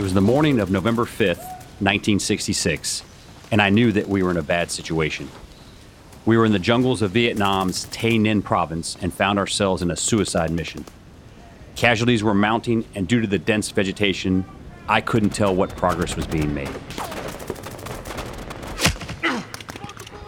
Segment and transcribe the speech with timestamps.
[0.00, 1.44] It was the morning of November 5th,
[1.82, 3.02] 1966,
[3.50, 5.28] and I knew that we were in a bad situation.
[6.24, 9.96] We were in the jungles of Vietnam's Tay Ninh province and found ourselves in a
[9.96, 10.86] suicide mission.
[11.76, 14.46] Casualties were mounting, and due to the dense vegetation,
[14.88, 16.68] I couldn't tell what progress was being made.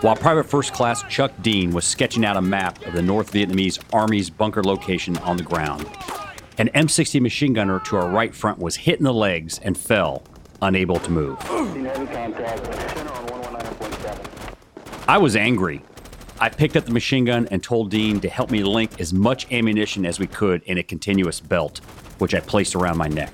[0.03, 3.82] While Private First Class Chuck Dean was sketching out a map of the North Vietnamese
[3.91, 5.89] Army's bunker location on the ground,
[6.59, 10.23] an M60 machine gunner to our right front was hit in the legs and fell,
[10.61, 11.39] unable to move.
[15.09, 15.83] I was angry.
[16.39, 19.51] I picked up the machine gun and told Dean to help me link as much
[19.53, 21.79] ammunition as we could in a continuous belt,
[22.19, 23.33] which I placed around my neck.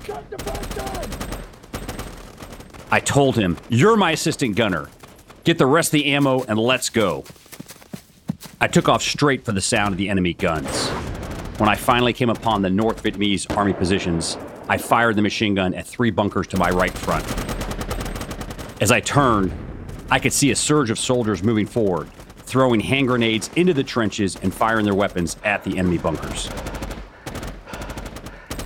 [2.91, 4.89] I told him, You're my assistant gunner.
[5.43, 7.23] Get the rest of the ammo and let's go.
[8.61, 10.91] I took off straight for the sound of the enemy guns.
[11.59, 14.37] When I finally came upon the North Vietnamese army positions,
[14.69, 17.25] I fired the machine gun at three bunkers to my right front.
[18.81, 19.51] As I turned,
[20.09, 24.37] I could see a surge of soldiers moving forward, throwing hand grenades into the trenches
[24.37, 26.49] and firing their weapons at the enemy bunkers.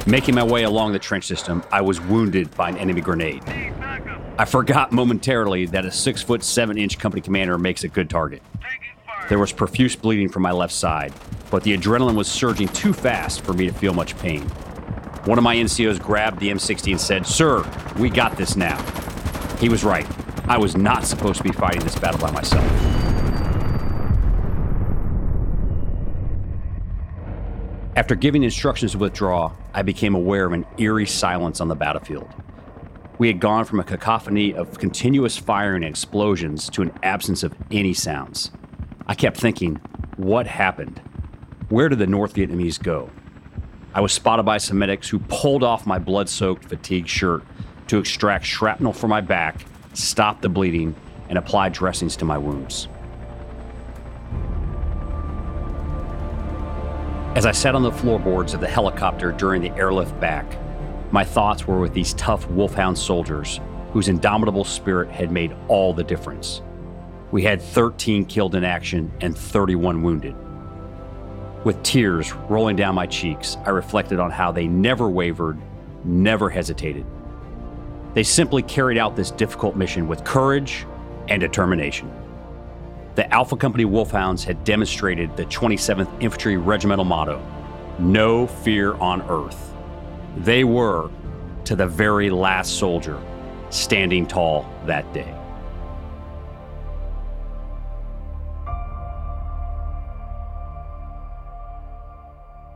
[0.05, 3.41] Making my way along the trench system, I was wounded by an enemy grenade.
[4.37, 8.43] I forgot momentarily that a six foot seven inch company commander makes a good target.
[9.29, 11.11] There was profuse bleeding from my left side,
[11.53, 14.41] but the adrenaline was surging too fast for me to feel much pain.
[15.25, 17.63] One of my NCOs grabbed the M60 and said, Sir,
[17.99, 18.81] we got this now.
[19.59, 20.07] He was right.
[20.49, 22.65] I was not supposed to be fighting this battle by myself.
[27.95, 32.33] After giving instructions to withdraw, I became aware of an eerie silence on the battlefield.
[33.19, 37.53] We had gone from a cacophony of continuous firing and explosions to an absence of
[37.69, 38.49] any sounds.
[39.05, 39.75] I kept thinking,
[40.17, 40.99] what happened?
[41.73, 43.09] Where did the North Vietnamese go?
[43.95, 47.43] I was spotted by some medics who pulled off my blood soaked fatigue shirt
[47.87, 50.93] to extract shrapnel from my back, stop the bleeding,
[51.29, 52.87] and apply dressings to my wounds.
[57.35, 60.45] As I sat on the floorboards of the helicopter during the airlift back,
[61.11, 63.59] my thoughts were with these tough Wolfhound soldiers
[63.93, 66.61] whose indomitable spirit had made all the difference.
[67.31, 70.35] We had 13 killed in action and 31 wounded.
[71.63, 75.57] With tears rolling down my cheeks, I reflected on how they never wavered,
[76.03, 77.05] never hesitated.
[78.13, 80.85] They simply carried out this difficult mission with courage
[81.29, 82.11] and determination.
[83.15, 87.41] The Alpha Company Wolfhounds had demonstrated the 27th Infantry Regimental motto
[87.97, 89.73] No fear on earth.
[90.37, 91.09] They were,
[91.63, 93.17] to the very last soldier,
[93.69, 95.33] standing tall that day.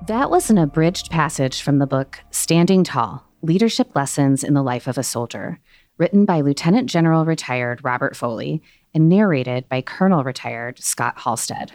[0.08, 4.88] That was an abridged passage from the book Standing Tall Leadership Lessons in the Life
[4.88, 5.60] of a Soldier,
[5.98, 8.62] written by Lieutenant General retired Robert Foley
[8.94, 11.74] and narrated by Colonel retired Scott Halstead.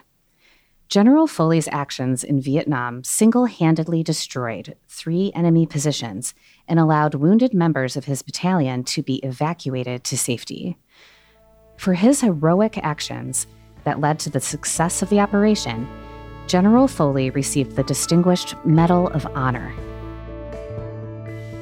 [0.88, 6.32] General Foley's actions in Vietnam single handedly destroyed three enemy positions
[6.66, 10.78] and allowed wounded members of his battalion to be evacuated to safety.
[11.76, 13.46] For his heroic actions
[13.84, 15.86] that led to the success of the operation,
[16.46, 19.72] General Foley received the Distinguished Medal of Honor.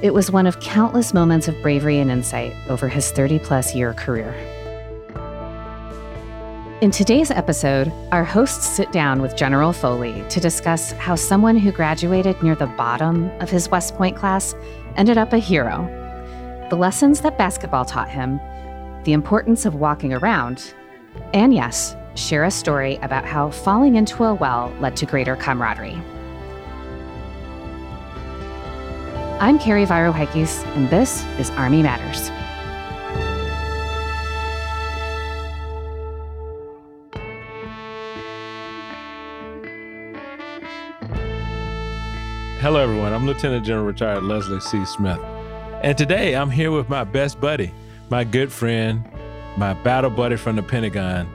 [0.03, 3.93] It was one of countless moments of bravery and insight over his 30 plus year
[3.93, 4.35] career.
[6.81, 11.71] In today's episode, our hosts sit down with General Foley to discuss how someone who
[11.71, 14.55] graduated near the bottom of his West Point class
[14.97, 15.87] ended up a hero,
[16.71, 18.41] the lessons that basketball taught him,
[19.05, 20.73] the importance of walking around,
[21.35, 26.01] and yes, share a story about how falling into a well led to greater camaraderie.
[29.41, 32.31] I'm Carrie Viro Heikes, and this is Army Matters.
[42.61, 43.15] Hello, everyone.
[43.15, 44.85] I'm Lieutenant General Retired Leslie C.
[44.85, 45.19] Smith.
[45.83, 47.73] And today I'm here with my best buddy,
[48.11, 49.03] my good friend,
[49.57, 51.27] my battle buddy from the Pentagon,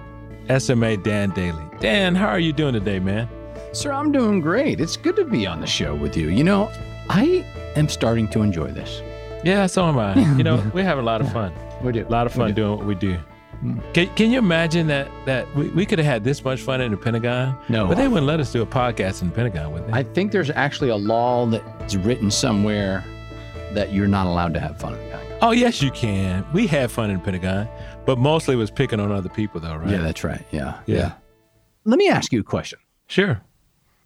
[0.50, 1.80] SMA Dan Dailey.
[1.80, 3.28] Dan, how are you doing today, man?
[3.74, 4.80] Sir, I'm doing great.
[4.80, 6.30] It's good to be on the show with you.
[6.30, 6.72] You know,
[7.10, 7.46] I
[7.76, 9.02] am starting to enjoy this.
[9.44, 10.16] Yeah, so am I.
[10.38, 11.54] You know, we're having a lot of fun.
[11.82, 12.06] We do.
[12.06, 13.18] A lot of fun doing what we do.
[13.64, 13.94] Mm.
[13.94, 16.92] Can, can you imagine that that we, we could have had this much fun in
[16.92, 17.58] the Pentagon?
[17.70, 17.88] No.
[17.88, 19.94] But they wouldn't let us do a podcast in the Pentagon, would they?
[19.94, 23.04] I think there's actually a law that's written somewhere
[23.76, 25.38] that you're not allowed to have fun in the Pentagon.
[25.42, 26.46] oh, yes, you can.
[26.54, 27.68] We had fun in the Pentagon,
[28.06, 29.90] but mostly it was picking on other people, though, right?
[29.90, 30.44] Yeah, that's right.
[30.52, 30.80] Yeah.
[30.86, 31.14] Yeah.
[31.84, 32.80] Let me ask you a question.
[33.08, 33.42] Sure.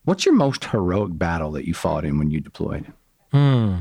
[0.04, 2.92] What's your most heroic battle that you fought in when you deployed?
[3.32, 3.76] Hmm.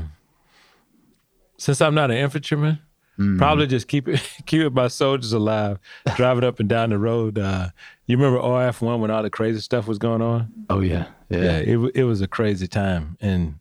[1.57, 2.79] Since I'm not an infantryman,
[3.19, 3.37] Mm.
[3.37, 5.77] probably just keep it keep my soldiers alive,
[6.15, 7.37] driving up and down the road.
[7.37, 7.67] Uh,
[8.05, 10.53] you remember RF one when all the crazy stuff was going on?
[10.69, 11.41] Oh yeah, yeah.
[11.41, 13.55] Yeah, it it was a crazy time, and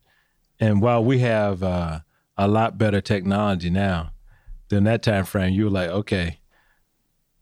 [0.61, 1.99] and while we have uh,
[2.39, 4.13] a lot better technology now,
[4.69, 6.39] than that time frame, you were like, okay,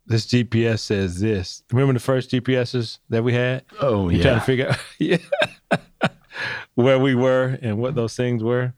[0.07, 1.63] this GPS says this.
[1.71, 3.65] Remember the first GPSs that we had?
[3.81, 4.39] Oh You trying yeah.
[4.39, 5.19] to figure out yeah,
[6.75, 8.73] where we were and what those things were.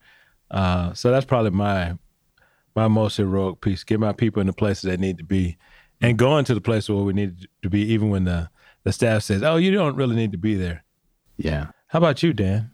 [0.51, 1.97] Uh, so that's probably my
[2.75, 3.85] my most heroic piece.
[3.85, 5.59] Get my people in the places they need to be,
[6.01, 8.49] and going to the place where we need to be, even when the
[8.85, 10.85] the staff says, "Oh, you don't really need to be there."
[11.37, 11.69] yeah.
[11.89, 12.71] How about you, Dan?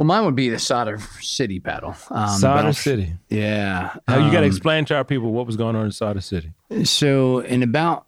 [0.00, 1.94] Well, mine would be the Sadr City battle.
[2.08, 3.12] Um, Sadr battle- City.
[3.28, 3.94] Yeah.
[4.08, 6.20] Now you got to Um, explain to our people what was going on in Sadr
[6.20, 6.52] City.
[6.84, 8.06] So in about,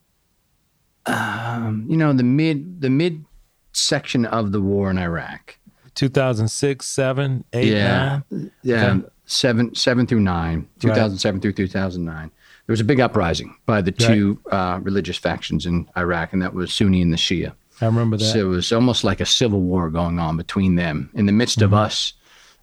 [1.05, 3.27] um, you know, the mid the mid
[3.75, 5.59] section of the war in Iraq.
[5.95, 8.51] 2006, 7, 8, yeah, 9?
[8.63, 9.07] yeah, Okay.
[9.27, 12.31] seven seven through nine, two thousand seven through two thousand nine.
[12.67, 16.55] There was a big uprising by the two uh, religious factions in Iraq, and that
[16.55, 17.53] was Sunni and the Shia.
[17.81, 18.25] I remember that.
[18.25, 21.59] So it was almost like a civil war going on between them in the midst
[21.59, 21.75] Mm-hmm.
[21.75, 22.13] of us,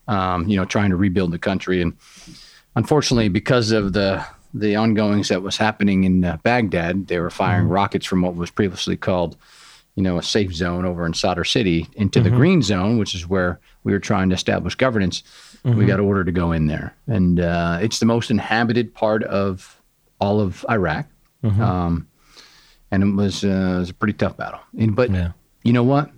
[0.08, 1.82] um, you know, trying to rebuild the country.
[1.82, 1.94] And
[2.76, 4.24] unfortunately, because of the
[4.54, 7.74] the ongoings that was happening in uh, Baghdad, they were firing Mm-hmm.
[7.74, 9.38] rockets from what was previously called,
[9.96, 12.30] you know, a safe zone over in Sadr City into Mm-hmm.
[12.30, 15.22] the green zone, which is where we were trying to establish governance.
[15.64, 15.78] Mm-hmm.
[15.78, 19.80] We got ordered to go in there, and uh, it's the most inhabited part of
[20.20, 21.06] all of Iraq.
[21.44, 21.62] Mm-hmm.
[21.62, 22.08] Um,
[22.92, 24.60] and it was, uh, it was a pretty tough battle.
[24.78, 25.32] And, but Yeah.
[25.64, 26.12] you know what?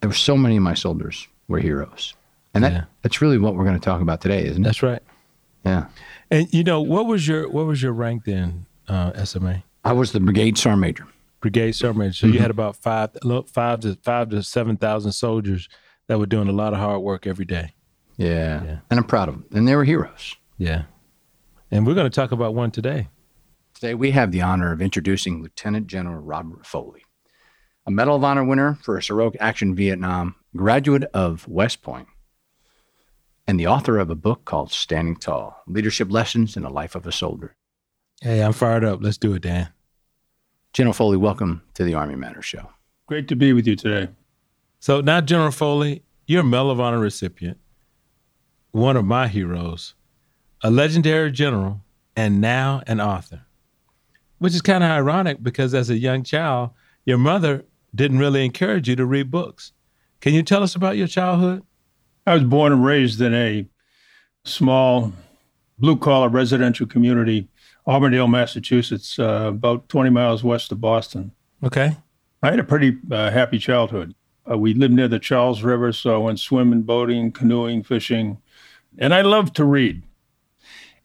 [0.00, 2.14] There were so many of my soldiers were heroes,
[2.54, 2.84] and that Yeah.
[3.02, 4.64] that's really what we're going to talk about today, isn't it?
[4.64, 5.02] That's right.
[5.64, 5.86] Yeah.
[6.30, 9.62] And you know what was your what was your rank then, uh, SMA?
[9.84, 11.06] I was the brigade sergeant major.
[11.40, 12.12] Brigade sergeant major.
[12.14, 12.34] So Mm-hmm.
[12.34, 15.68] you had about five, look, five to five to seven thousand soldiers
[16.06, 17.74] that were doing a lot of hard work every day.
[18.16, 18.62] Yeah.
[18.64, 18.76] Yeah.
[18.90, 20.34] And I'm proud of them, and they were heroes.
[20.56, 20.82] Yeah.
[21.70, 23.08] And we're going to talk about one today.
[23.80, 27.02] Today we have the honor of introducing Lieutenant General Robert Foley,
[27.86, 32.06] a Medal of Honor winner for his heroic action in Vietnam, graduate of West Point,
[33.46, 37.06] and the author of a book called Standing Tall: Leadership Lessons in the Life of
[37.06, 37.56] a Soldier.
[38.20, 38.98] Hey, I'm fired up.
[39.02, 39.70] Let's do it, Dan.
[40.74, 42.68] General Foley, welcome to the Army Matters Show.
[43.06, 44.12] Great to be with you today.
[44.78, 47.56] So now, General Foley, you're a Medal of Honor recipient,
[48.72, 49.94] one of my heroes,
[50.62, 51.80] a legendary general,
[52.14, 53.46] and now an author.
[54.40, 56.70] Which is kind of ironic because as a young child,
[57.04, 57.64] your mother
[57.94, 59.72] didn't really encourage you to read books.
[60.20, 61.62] Can you tell us about your childhood?
[62.26, 63.66] I was born and raised in a
[64.44, 65.12] small
[65.78, 67.48] blue collar residential community,
[67.86, 71.32] Auburndale, Massachusetts, uh, about 20 miles west of Boston.
[71.62, 71.96] Okay.
[72.42, 74.14] I had a pretty uh, happy childhood.
[74.50, 78.38] Uh, we lived near the Charles River, so I went swimming, boating, canoeing, fishing,
[78.98, 80.02] and I loved to read.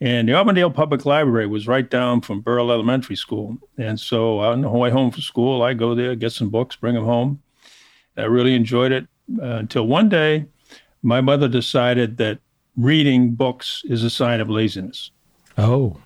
[0.01, 3.57] And the Auburndale Public Library was right down from Burrell Elementary School.
[3.77, 6.95] And so on the way home from school, I go there, get some books, bring
[6.95, 7.41] them home.
[8.17, 9.07] I really enjoyed it
[9.41, 10.45] uh, until one day
[11.01, 12.39] my mother decided that
[12.75, 15.11] reading books is a sign of laziness.
[15.57, 15.97] Oh,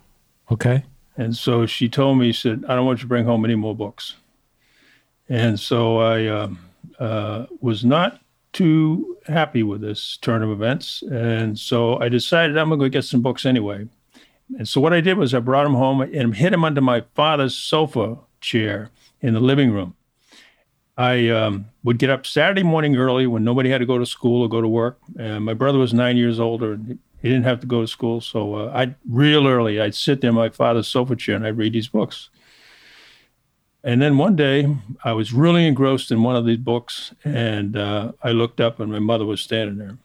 [0.51, 0.83] okay.
[1.17, 3.55] And so she told me, she said, I don't want you to bring home any
[3.55, 4.15] more books.
[5.27, 6.59] And so I um
[6.99, 8.19] uh, was not
[8.59, 11.01] too happy with this turn of events.
[11.03, 13.87] And so I decided I'm going to go get some books anyway.
[14.57, 17.05] And so what I did was I brought them home and hid them under my
[17.15, 18.89] father's sofa chair
[19.21, 19.95] in the living room.
[20.97, 24.41] I um, would get up Saturday morning early when nobody had to go to school
[24.41, 24.99] or go to work.
[25.17, 28.19] And my brother was nine years older and he didn't have to go to school.
[28.19, 31.57] So uh, I'd real early, I'd sit there in my father's sofa chair and I'd
[31.57, 32.29] read these books.
[33.83, 38.11] And then one day I was really engrossed in one of these books and uh,
[38.21, 39.97] I looked up and my mother was standing there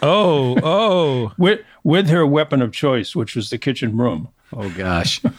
[0.00, 1.32] Oh, oh.
[1.38, 4.28] with, with her weapon of choice, which was the kitchen broom.
[4.52, 5.20] Oh gosh.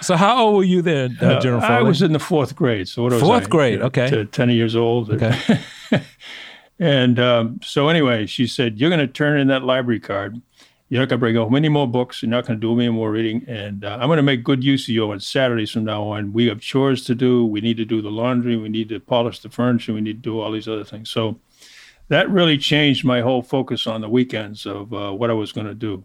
[0.00, 1.74] so how old were you then, uh, General Foley?
[1.74, 2.88] I was in the fourth grade.
[2.88, 4.08] So what was Fourth grade, okay.
[4.08, 5.10] To 10 years old.
[5.10, 5.60] Okay.
[6.78, 10.40] and um, so anyway, she said, you're going to turn in that library card.
[10.88, 12.22] You're not going to bring home any more books.
[12.22, 13.44] You're not going to do any more reading.
[13.46, 16.32] And uh, I'm going to make good use of you on Saturdays from now on.
[16.32, 17.44] We have chores to do.
[17.44, 18.56] We need to do the laundry.
[18.56, 19.92] We need to polish the furniture.
[19.92, 21.10] We need to do all these other things.
[21.10, 21.38] So
[22.08, 25.66] that really changed my whole focus on the weekends of uh, what I was going
[25.66, 26.04] to do.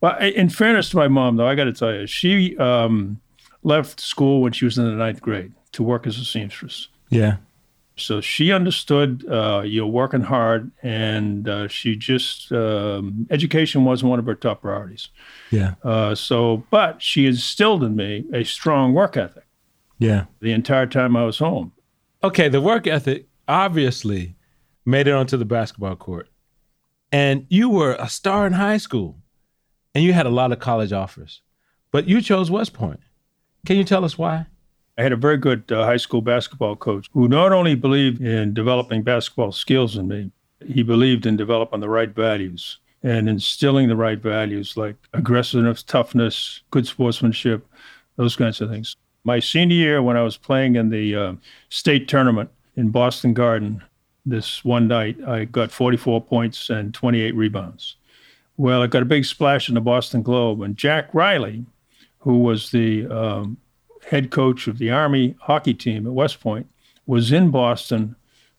[0.00, 3.20] Well, in fairness to my mom, though, I got to tell you, she um,
[3.62, 6.88] left school when she was in the ninth grade to work as a seamstress.
[7.08, 7.36] yeah.
[7.96, 14.18] So she understood uh, you're working hard, and uh, she just um, education wasn't one
[14.18, 15.08] of her top priorities.
[15.52, 15.74] Yeah.
[15.84, 19.46] Uh, so, but she instilled in me a strong work ethic
[20.00, 20.24] Yeah.
[20.40, 21.72] the entire time I was home.
[22.24, 24.34] Okay, the work ethic obviously
[24.84, 26.28] made it onto the basketball court.
[27.12, 29.18] And you were a star in high school
[29.94, 31.42] and you had a lot of college offers,
[31.92, 32.98] but you chose West Point.
[33.66, 34.46] Can you tell us why?
[34.96, 38.54] I had a very good uh, high school basketball coach who not only believed in
[38.54, 40.30] developing basketball skills in me,
[40.64, 46.62] he believed in developing the right values and instilling the right values like aggressiveness, toughness,
[46.70, 47.66] good sportsmanship,
[48.16, 48.96] those kinds of things.
[49.24, 51.32] My senior year, when I was playing in the uh,
[51.70, 53.82] state tournament in Boston Garden,
[54.24, 57.96] this one night, I got 44 points and 28 rebounds.
[58.56, 61.64] Well, I got a big splash in the Boston Globe, and Jack Riley,
[62.20, 63.56] who was the um,
[64.08, 66.68] head coach of the Army hockey team at West Point,
[67.06, 68.16] was in Boston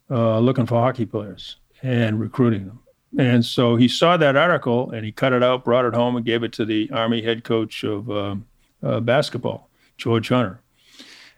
[0.09, 2.79] uh, looking for hockey players and recruiting them.
[3.17, 6.25] And so he saw that article and he cut it out, brought it home, and
[6.25, 8.35] gave it to the Army head coach of uh,
[8.83, 10.61] uh, basketball, George Hunter.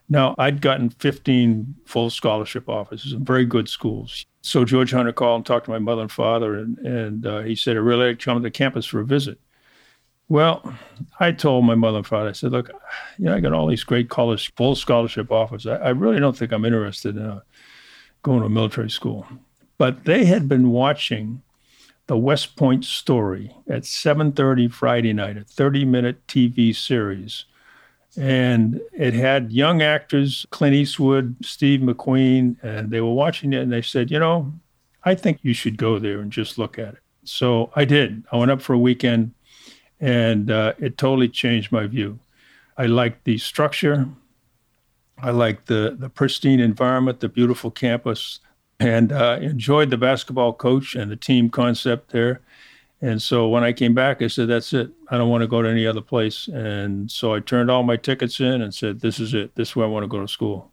[0.10, 4.26] Now, I'd gotten 15 full scholarship offers in very good schools.
[4.42, 7.56] So George Hunter called and talked to my mother and father, and, and uh, he
[7.56, 9.40] said, I really like to come to the campus for a visit.
[10.30, 10.74] Well,
[11.20, 12.70] I told my mother and father, I said, look,
[13.18, 15.66] you know, I got all these great college, full scholarship offers.
[15.66, 17.40] I, I really don't think I'm interested in uh,
[18.24, 19.26] going to a military school.
[19.78, 21.44] But they had been watching
[22.08, 27.46] the West Point Story at 7:30 Friday night, a 30-minute TV series.
[28.18, 33.72] And it had young actors, Clint Eastwood, Steve McQueen, and they were watching it and
[33.72, 34.54] they said, you know,
[35.04, 37.00] I think you should go there and just look at it.
[37.26, 38.24] So I did.
[38.32, 39.34] I went up for a weekend
[40.00, 42.20] and uh, it totally changed my view.
[42.78, 44.08] I liked the structure.
[45.20, 48.40] I liked the, the pristine environment, the beautiful campus
[48.80, 52.42] and uh, enjoyed the basketball coach and the team concept there.
[53.02, 54.90] And so when I came back, I said, "That's it.
[55.10, 57.96] I don't want to go to any other place." And so I turned all my
[57.96, 59.56] tickets in and said, "This is it.
[59.56, 60.72] This is where I want to go to school."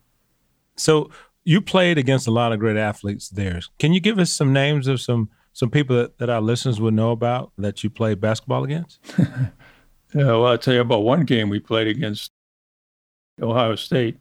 [0.76, 1.11] So
[1.45, 3.61] you played against a lot of great athletes there.
[3.78, 6.94] Can you give us some names of some some people that, that our listeners would
[6.94, 8.99] know about that you played basketball against?
[9.18, 9.46] yeah,
[10.12, 12.30] well, I'll tell you about one game we played against
[13.40, 14.16] Ohio State,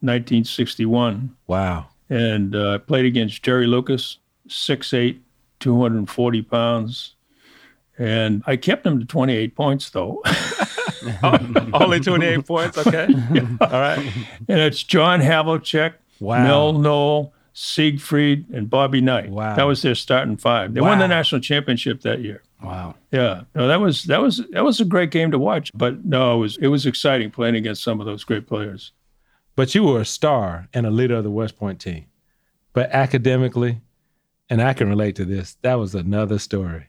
[0.00, 1.36] 1961.
[1.48, 5.18] Wow and uh, I played against Jerry Lucas, 6'8",
[5.60, 7.14] 240 pounds.
[7.98, 10.22] And I kept him to 28 points, though.
[11.72, 12.78] Only 28 points?
[12.78, 13.08] Okay.
[13.32, 13.46] Yeah.
[13.60, 14.12] All right.
[14.48, 16.42] And it's John Havlicek, wow.
[16.42, 19.30] Mel Nowell, Siegfried, and Bobby Knight.
[19.30, 19.56] Wow.
[19.56, 20.74] That was their starting five.
[20.74, 20.90] They wow.
[20.90, 22.44] won the national championship that year.
[22.62, 22.94] Wow.
[23.10, 23.42] Yeah.
[23.52, 25.72] No, that was that was that was a great game to watch.
[25.74, 28.92] But no, it was it was exciting playing against some of those great players.
[29.56, 32.06] But you were a star and a leader of the West Point team.
[32.74, 33.80] But academically,
[34.48, 36.86] and I can relate to this, that was another story.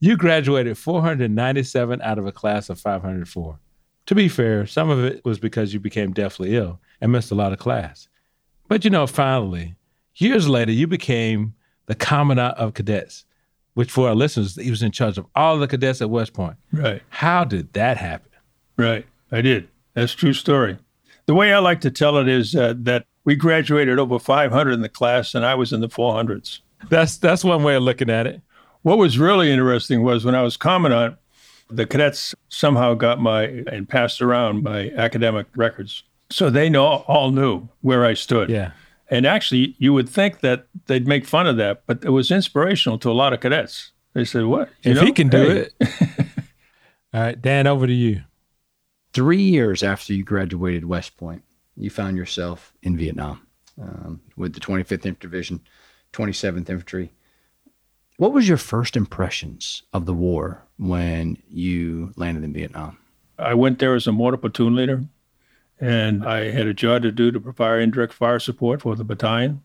[0.00, 3.60] You graduated 497 out of a class of 504.
[4.06, 7.36] To be fair, some of it was because you became deathly ill and missed a
[7.36, 8.08] lot of class.
[8.66, 9.76] But you know, finally,
[10.20, 11.54] years later, you became
[11.86, 13.24] the commandant of cadets,
[13.74, 16.56] which for our listeners, he was in charge of all the cadets at West Point.
[16.72, 17.02] Right.
[17.08, 18.30] How did that happen?
[18.76, 19.06] Right.
[19.32, 19.68] I did.
[19.94, 20.78] That's true story.
[21.26, 24.80] The way I like to tell it is uh, that we graduated over 500 in
[24.80, 26.60] the class, and I was in the 400s.
[26.88, 28.40] That's that's one way of looking at it.
[28.82, 31.16] What was really interesting was when I was commandant,
[31.68, 37.30] the cadets somehow got my and passed around my academic records, so they know all
[37.30, 38.48] knew where I stood.
[38.48, 38.70] Yeah.
[39.10, 42.96] And actually, you would think that they'd make fun of that, but it was inspirational
[43.00, 43.90] to a lot of cadets.
[44.14, 44.70] They said, "What?
[44.82, 45.04] You if know?
[45.04, 45.68] he can do hey.
[45.80, 45.88] it."
[47.12, 48.22] all right, Dan, over to you.
[49.12, 51.42] Three years after you graduated West Point,
[51.76, 53.44] you found yourself in Vietnam
[53.80, 55.60] um, with the 25th Infantry Division,
[56.12, 57.12] 27th Infantry.
[58.18, 62.98] What was your first impressions of the war when you landed in Vietnam?
[63.38, 65.02] I went there as a mortar platoon leader,
[65.80, 69.62] and I had a job to do to provide indirect fire support for the battalion,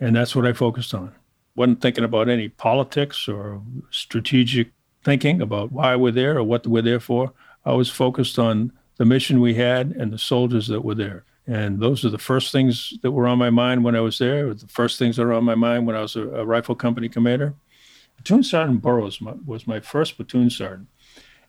[0.00, 1.12] and that's what I focused on.
[1.56, 3.60] wasn't thinking about any politics or
[3.90, 4.70] strategic
[5.04, 7.32] thinking about why we're there or what we're there for.
[7.64, 11.24] I was focused on the mission we had and the soldiers that were there.
[11.46, 14.52] And those are the first things that were on my mind when I was there.
[14.52, 17.08] The first things that were on my mind when I was a, a rifle company
[17.08, 17.54] commander.
[18.16, 20.88] Platoon Sergeant Burrows was my first platoon sergeant.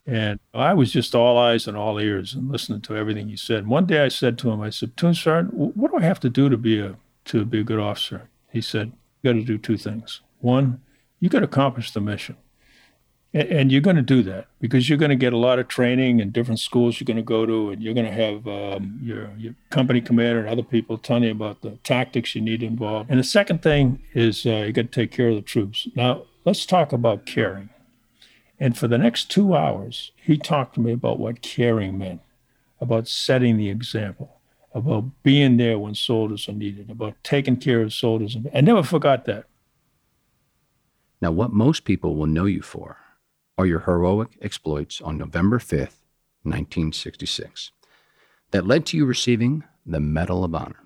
[0.06, 3.68] And I was just all eyes and all ears and listening to everything he said.
[3.68, 6.29] One day I said to him, I said, Platoon Sergeant, what do I have to
[6.29, 8.29] do to be a to be a good officer?
[8.51, 10.22] He said, You got to do two things.
[10.39, 10.82] One,
[11.20, 12.38] you got to accomplish the mission.
[13.32, 16.20] And you're going to do that because you're going to get a lot of training
[16.20, 19.29] in different schools you're going to go to, and you're going to have um, your,
[19.38, 23.08] your company commander and other people telling you about the tactics you need involved.
[23.08, 25.88] And the second thing is uh, you got to take care of the troops.
[25.96, 27.70] Now, let's talk about caring.
[28.60, 32.22] And for the next two hours, he talked to me about what caring meant,
[32.82, 34.42] about setting the example,
[34.74, 38.36] about being there when soldiers are needed, about taking care of soldiers.
[38.54, 39.46] I never forgot that.
[41.22, 42.98] Now, what most people will know you for
[43.58, 46.00] are your heroic exploits on November 5th,
[46.44, 47.72] 1966,
[48.51, 50.84] that led to you receiving the Medal of Honor.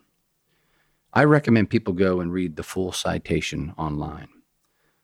[1.13, 4.29] I recommend people go and read the full citation online,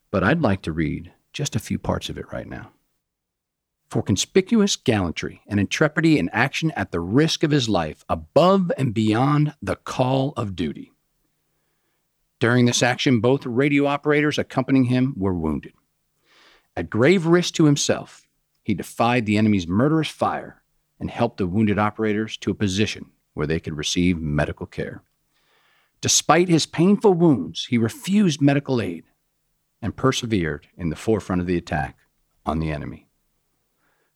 [0.09, 2.71] but I'd like to read just a few parts of it right now.
[3.89, 8.93] For conspicuous gallantry and intrepidity in action at the risk of his life above and
[8.93, 10.93] beyond the call of duty.
[12.39, 15.73] During this action, both radio operators accompanying him were wounded.
[16.75, 18.27] At grave risk to himself,
[18.63, 20.61] he defied the enemy's murderous fire
[20.99, 25.01] and helped the wounded operators to a position where they could receive medical care.
[26.01, 29.05] Despite his painful wounds, he refused medical aid
[29.81, 31.97] and persevered in the forefront of the attack
[32.45, 33.07] on the enemy.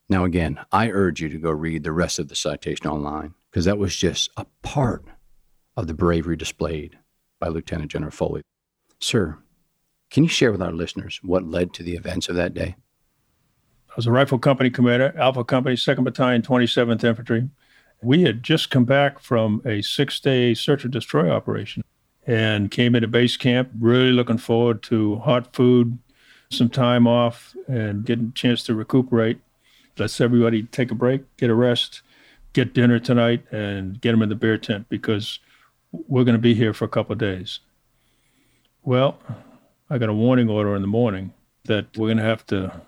[0.08, 3.64] Now, again, I urge you to go read the rest of the citation online because
[3.64, 5.04] that was just a part
[5.76, 6.98] of the bravery displayed
[7.40, 8.42] by Lieutenant General Foley.
[9.00, 9.38] Sir,
[10.10, 12.76] can you share with our listeners what led to the events of that day?
[13.88, 17.48] I was a rifle company commander, Alpha Company, 2nd Battalion, 27th Infantry.
[18.02, 21.82] We had just come back from a six day search and destroy operation
[22.26, 25.98] and came into base camp, really looking forward to hot food,
[26.50, 29.38] some time off, and getting a chance to recuperate.
[29.98, 32.02] Let's everybody take a break, get a rest,
[32.52, 35.38] get dinner tonight, and get them in the bear tent because
[35.92, 37.60] we're going to be here for a couple of days.
[38.82, 39.18] Well,
[39.90, 41.32] I got a warning order in the morning
[41.64, 42.82] that we're going to have to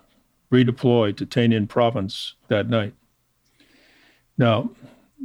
[0.51, 2.93] redeploy to Tay Ninh province that night.
[4.37, 4.71] Now,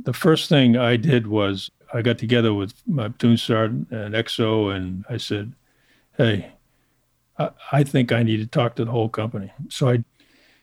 [0.05, 4.75] the first thing I did was I got together with my platoon sergeant and XO,
[4.75, 5.53] and I said,
[6.17, 6.53] "Hey,
[7.39, 10.05] I, I think I need to talk to the whole company." So I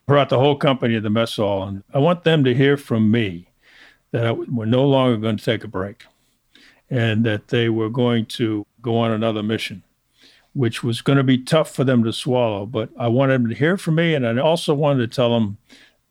[0.05, 3.11] brought the whole company to the mess hall, and I want them to hear from
[3.11, 3.49] me
[4.11, 6.05] that I, we're no longer going to take a break,
[6.89, 9.83] and that they were going to go on another mission,
[10.53, 12.65] which was going to be tough for them to swallow.
[12.65, 15.57] But I wanted them to hear from me, and I also wanted to tell them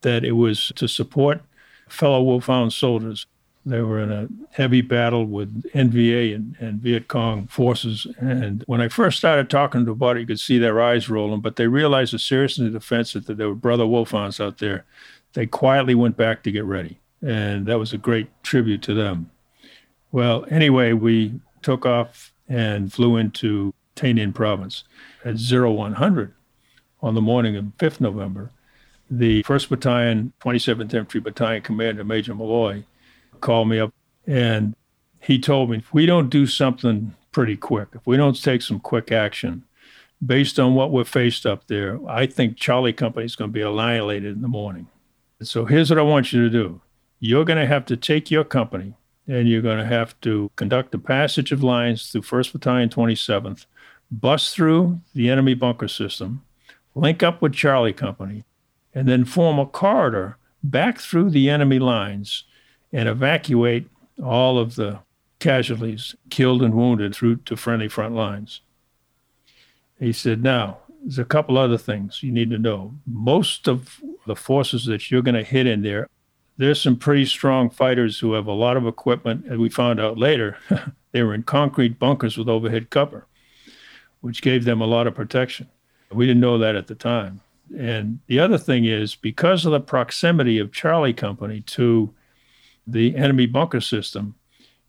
[0.02, 1.42] that it was to support
[1.88, 3.26] fellow Wolfhound soldiers.
[3.68, 8.06] They were in a heavy battle with NVA and, and Viet Cong forces.
[8.18, 11.10] And when I first started talking to them about it, you could see their eyes
[11.10, 14.58] rolling, but they realized the seriousness of the defense that there were brother Wolfhounds out
[14.58, 14.84] there.
[15.34, 16.98] They quietly went back to get ready.
[17.20, 19.30] And that was a great tribute to them.
[20.12, 24.84] Well, anyway, we took off and flew into Tay Ninh province
[25.24, 26.32] at 0100
[27.02, 28.50] on the morning of 5th November
[29.10, 32.84] the 1st Battalion, 27th Infantry Battalion Commander Major Malloy
[33.40, 33.92] called me up
[34.26, 34.74] and
[35.20, 38.80] he told me if we don't do something pretty quick, if we don't take some
[38.80, 39.64] quick action,
[40.24, 43.62] based on what we're faced up there, I think Charlie Company is going to be
[43.62, 44.88] annihilated in the morning.
[45.42, 46.80] So here's what I want you to do.
[47.20, 48.94] You're going to have to take your company
[49.26, 53.66] and you're going to have to conduct a passage of lines through 1st Battalion, 27th,
[54.10, 56.42] bust through the enemy bunker system,
[56.94, 58.44] link up with Charlie Company,
[58.94, 62.44] and then form a corridor back through the enemy lines
[62.92, 63.88] and evacuate
[64.22, 65.00] all of the
[65.38, 68.60] casualties, killed and wounded, through to friendly front lines.
[69.98, 72.94] He said, Now, there's a couple other things you need to know.
[73.06, 76.08] Most of the forces that you're going to hit in there,
[76.56, 79.44] there's some pretty strong fighters who have a lot of equipment.
[79.46, 80.56] And we found out later,
[81.12, 83.26] they were in concrete bunkers with overhead cover,
[84.20, 85.68] which gave them a lot of protection.
[86.10, 87.40] We didn't know that at the time.
[87.76, 92.12] And the other thing is because of the proximity of Charlie Company to
[92.90, 94.34] the enemy bunker system,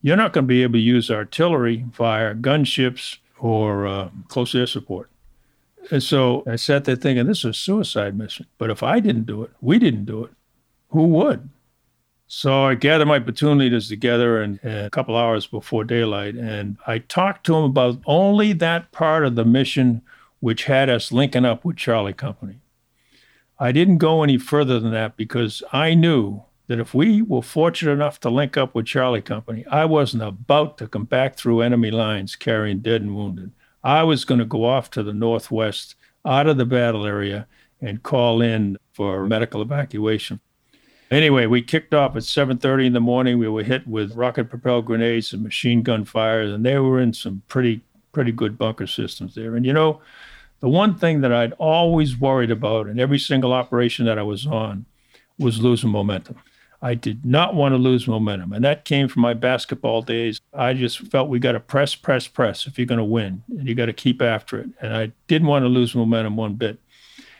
[0.02, 4.66] you're not going to be able to use artillery fire, gunships, or uh, close air
[4.66, 5.10] support.
[5.90, 8.46] And so I sat there thinking, this is a suicide mission.
[8.58, 10.30] But if I didn't do it, we didn't do it,
[10.88, 11.48] who would?
[12.26, 16.76] So I gathered my platoon leaders together and, and a couple hours before daylight, and
[16.86, 20.02] I talked to them about only that part of the mission
[20.38, 22.60] which had us linking up with Charlie Company.
[23.58, 27.90] I didn't go any further than that because I knew that if we were fortunate
[27.90, 31.90] enough to link up with Charlie Company, I wasn't about to come back through enemy
[31.90, 33.50] lines carrying dead and wounded.
[33.82, 37.48] I was going to go off to the northwest, out of the battle area,
[37.80, 40.38] and call in for medical evacuation.
[41.10, 43.40] Anyway, we kicked off at 7:30 in the morning.
[43.40, 47.42] We were hit with rocket-propelled grenades and machine gun fire, and they were in some
[47.48, 47.80] pretty
[48.12, 49.56] pretty good bunker systems there.
[49.56, 50.02] And you know,
[50.60, 54.46] the one thing that I'd always worried about in every single operation that I was
[54.46, 54.86] on
[55.36, 56.36] was losing momentum.
[56.82, 58.52] I did not want to lose momentum.
[58.52, 60.40] And that came from my basketball days.
[60.54, 63.68] I just felt we got to press, press, press if you're going to win, and
[63.68, 64.68] you got to keep after it.
[64.80, 66.78] And I didn't want to lose momentum one bit.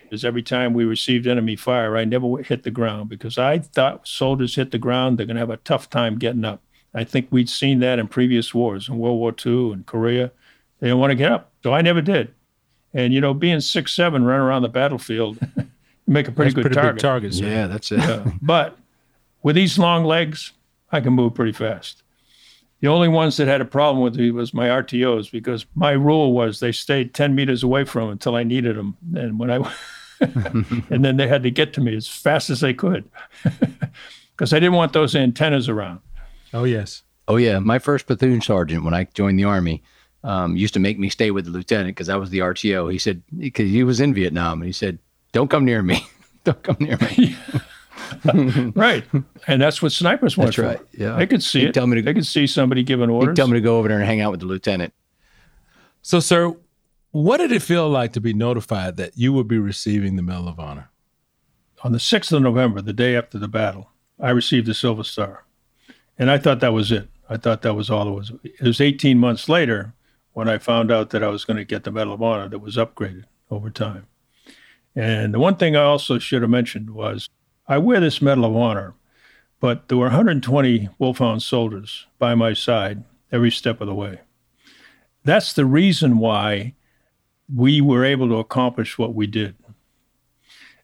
[0.03, 4.09] Because every time we received enemy fire, I never hit the ground because I thought
[4.09, 6.61] soldiers hit the ground, they're going to have a tough time getting up.
[6.93, 10.33] I think we'd seen that in previous wars, in World War II and Korea.
[10.81, 11.53] They didn't want to get up.
[11.63, 12.35] So I never did.
[12.93, 15.39] And you know, being six seven, running around the battlefield,
[16.09, 16.95] make a pretty That's good pretty target.
[16.97, 17.47] big target, sir.
[17.47, 18.33] Yeah, that's it.
[18.43, 18.77] But
[19.43, 20.53] with these long legs,
[20.93, 22.03] I can move pretty fast.
[22.81, 26.33] The only ones that had a problem with me was my RTOs because my rule
[26.33, 28.97] was they stayed 10 meters away from them until I needed them.
[29.15, 29.73] And when I,
[30.21, 33.09] and then they had to get to me as fast as they could
[34.33, 36.01] because I didn't want those antennas around.
[36.55, 37.03] Oh, yes.
[37.29, 39.85] Oh yeah, my first platoon sergeant when I joined the army
[40.25, 42.91] um, used to make me stay with the lieutenant because I was the RTO.
[42.91, 44.99] He said because he was in Vietnam and he said,
[45.33, 46.05] "Don't come near me.
[46.45, 47.37] Don't come near me."
[48.75, 49.05] Right.
[49.47, 50.49] And that's what snipers want.
[50.49, 50.63] That's for.
[50.63, 51.17] right, yeah.
[51.17, 51.75] They could see He'd it.
[51.75, 53.37] tell me to- they could see somebody giving He'd orders.
[53.37, 54.93] tell me to go over there and hang out with the lieutenant.
[56.03, 56.55] So, sir,
[57.13, 60.49] what did it feel like to be notified that you would be receiving the Medal
[60.49, 60.91] of Honor?
[61.83, 65.45] on the 6th of November, the day after the battle, I received the Silver Star.
[66.19, 67.09] And I thought that was it.
[67.31, 68.33] I thought that was all it was.
[68.45, 69.95] It was 18 months later
[70.35, 72.59] when I found out that I was going to get the Medal of Honor that
[72.59, 74.07] was upgraded over time.
[74.95, 77.31] And the one thing I also should have mentioned was
[77.67, 78.95] I wear this Medal of Honor,
[79.61, 84.21] but there were 120 Wolfhound soldiers by my side every step of the way.
[85.25, 86.75] That's the reason why
[87.55, 89.57] we were able to accomplish what we did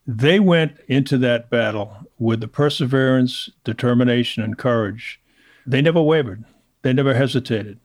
[0.07, 5.21] they went into that battle with the perseverance, determination, and courage.
[5.67, 6.45] They never wavered,
[6.83, 7.81] they never hesitated.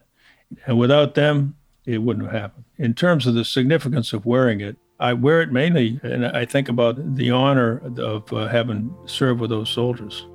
[0.67, 2.65] And without them, it wouldn't have happened.
[2.77, 6.70] In terms of the significance of wearing it, I wear it mainly, and I think
[6.70, 10.28] about the honor of uh, having served with those soldiers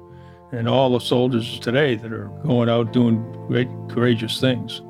[0.51, 4.83] and all the soldiers today that are going out doing great, courageous things.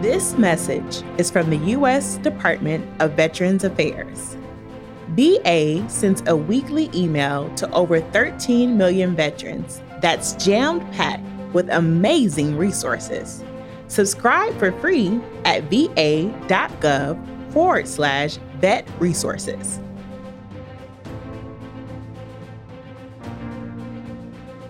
[0.00, 2.18] This message is from the U.S.
[2.18, 4.37] Department of Veterans Affairs.
[5.18, 12.56] VA sends a weekly email to over 13 million veterans that's jammed packed with amazing
[12.56, 13.42] resources.
[13.88, 17.18] Subscribe for free at va.gov
[17.52, 19.80] forward slash vet resources.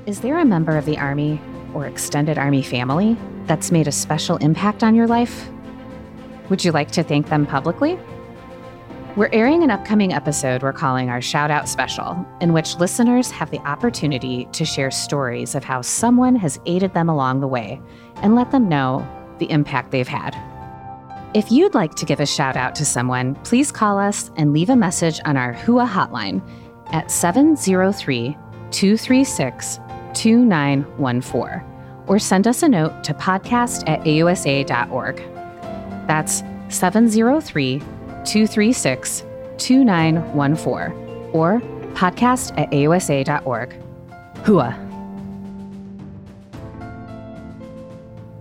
[0.06, 1.38] Is there a member of the Army
[1.74, 5.50] or extended Army family that's made a special impact on your life?
[6.48, 7.98] Would you like to thank them publicly?
[9.18, 13.50] We're airing an upcoming episode we're calling our Shout Out Special, in which listeners have
[13.50, 17.83] the opportunity to share stories of how someone has aided them along the way
[18.22, 19.04] and let them know
[19.40, 20.37] the impact they've had.
[21.35, 24.70] If you'd like to give a shout out to someone, please call us and leave
[24.70, 26.40] a message on our HUA hotline
[26.92, 28.37] at 703
[28.70, 29.78] 236
[30.14, 31.64] 2914
[32.07, 35.16] or send us a note to podcast at ausa.org.
[36.07, 37.83] That's 703
[38.29, 39.25] 236
[39.59, 41.61] 2914 or
[41.95, 43.75] podcast at ausa.org.
[44.45, 44.85] HUA.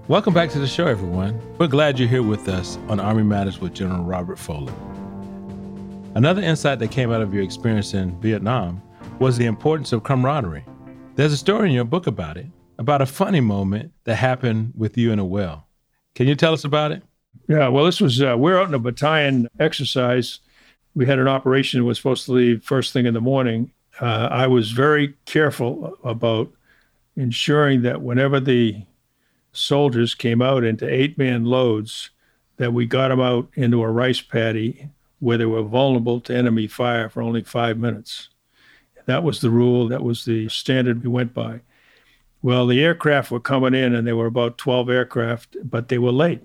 [0.08, 1.41] Welcome back to the show, everyone.
[1.58, 4.71] We're glad you're here with us on Army Matters with General Robert Foley.
[6.15, 8.82] Another insight that came out of your experience in Vietnam
[9.19, 10.65] was the importance of camaraderie.
[11.15, 12.45] There's a story in your book about it,
[12.78, 15.67] about a funny moment that happened with you in a well.
[16.15, 17.04] Can you tell us about it?
[17.47, 20.39] Yeah, well, this was, uh, we're out in a battalion exercise.
[20.95, 23.71] We had an operation that was supposed to leave first thing in the morning.
[24.01, 26.51] Uh, I was very careful about
[27.15, 28.83] ensuring that whenever the
[29.53, 32.10] soldiers came out into eight man loads,
[32.57, 36.67] that we got them out into a rice paddy where they were vulnerable to enemy
[36.67, 38.29] fire for only five minutes.
[39.05, 41.62] That was the rule, that was the standard we went by.
[42.41, 46.12] Well, the aircraft were coming in, and there were about 12 aircraft, but they were
[46.12, 46.41] late.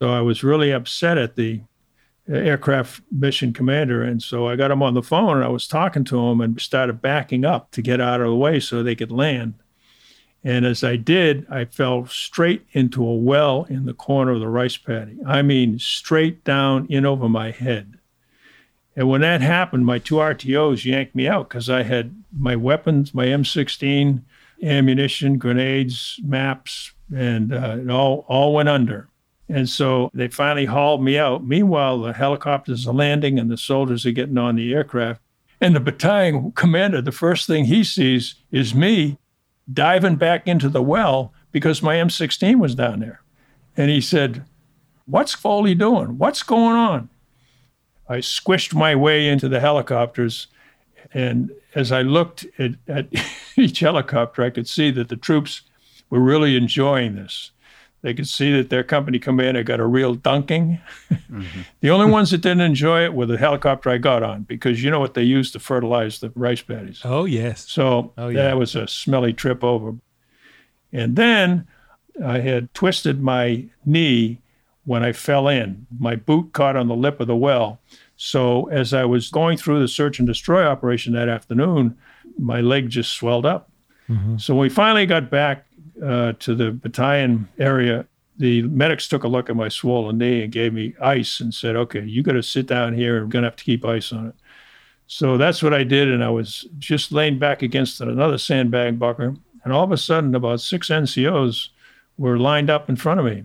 [0.00, 1.60] So I was really upset at the
[2.26, 4.02] aircraft mission commander.
[4.02, 6.60] And so I got him on the phone and I was talking to him and
[6.60, 9.54] started backing up to get out of the way so they could land.
[10.42, 14.48] And as I did, I fell straight into a well in the corner of the
[14.48, 15.18] rice paddy.
[15.26, 17.98] I mean, straight down in over my head.
[18.96, 23.12] And when that happened, my two RTOs yanked me out because I had my weapons,
[23.12, 24.22] my M16,
[24.62, 29.09] ammunition, grenades, maps, and uh, it all, all went under.
[29.50, 31.44] And so they finally hauled me out.
[31.44, 35.20] Meanwhile, the helicopters are landing and the soldiers are getting on the aircraft.
[35.60, 39.18] And the battalion commander, the first thing he sees is me
[39.70, 43.22] diving back into the well because my M16 was down there.
[43.76, 44.44] And he said,
[45.06, 46.16] What's Foley doing?
[46.16, 47.08] What's going on?
[48.08, 50.46] I squished my way into the helicopters.
[51.12, 53.08] And as I looked at, at
[53.56, 55.62] each helicopter, I could see that the troops
[56.08, 57.50] were really enjoying this.
[58.02, 60.80] They could see that their company come in and got a real dunking.
[61.10, 61.60] Mm-hmm.
[61.80, 64.90] the only ones that didn't enjoy it were the helicopter I got on because you
[64.90, 67.02] know what they used to fertilize the rice paddies.
[67.04, 67.68] Oh yes.
[67.68, 68.42] So oh, yeah.
[68.44, 69.96] that was a smelly trip over.
[70.92, 71.66] And then
[72.24, 74.40] I had twisted my knee
[74.84, 75.86] when I fell in.
[75.98, 77.80] My boot caught on the lip of the well.
[78.16, 81.96] So as I was going through the search and destroy operation that afternoon,
[82.38, 83.70] my leg just swelled up.
[84.08, 84.38] Mm-hmm.
[84.38, 85.66] So when we finally got back
[86.02, 90.52] uh, to the battalion area, the medics took a look at my swollen knee and
[90.52, 93.18] gave me ice and said, "Okay, you got to sit down here.
[93.18, 94.34] and going to have to keep ice on it."
[95.06, 99.34] So that's what I did, and I was just laying back against another sandbag bunker,
[99.64, 101.68] and all of a sudden, about six NCOs
[102.16, 103.44] were lined up in front of me,